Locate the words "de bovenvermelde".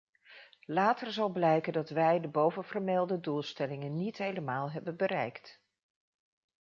2.19-3.19